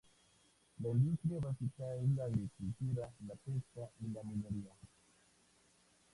La 0.79 0.89
industria 0.89 1.39
básica 1.39 1.93
es 1.97 2.09
la 2.15 2.23
agricultura, 2.25 3.07
la 3.27 3.35
pesca 3.35 3.87
y 3.99 4.07
la 4.07 4.23
minería. 4.23 4.73